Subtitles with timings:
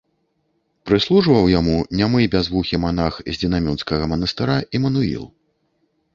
[0.91, 5.23] Прыслужваў яму нямы бязвухі манах з Дзінамюндскага манастыра Імануіл.